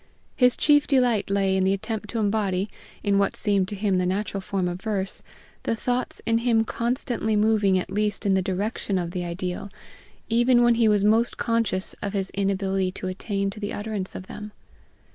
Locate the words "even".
10.27-10.63